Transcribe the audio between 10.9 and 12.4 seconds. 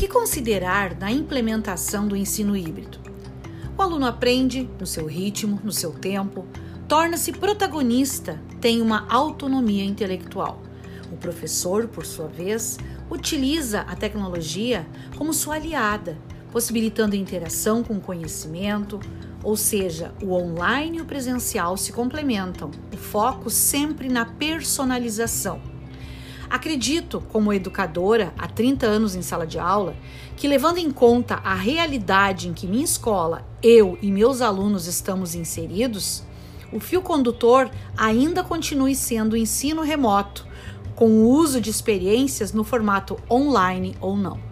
O professor, por sua